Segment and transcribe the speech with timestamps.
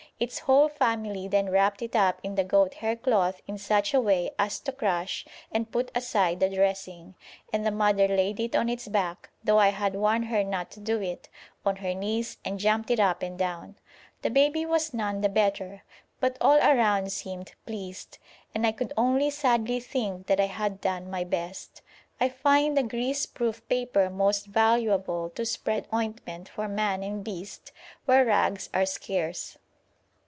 [0.19, 3.99] Its whole family then wrapped it up in the goat hair cloth in such a
[3.99, 7.15] way as to crush and put aside the dressing,
[7.51, 10.79] and the mother laid it on its back, though I had warned her not to
[10.79, 11.27] do it,
[11.65, 13.77] on her knees, and jumped it up and down.
[14.21, 15.81] The baby was none the better,
[16.19, 18.19] but all around seemed pleased,
[18.53, 21.81] and I could only sadly think that I had done my best.
[22.19, 27.71] I find the grease proof paper most valuable to spread ointment for man and beast
[28.05, 29.57] where rags are scarce.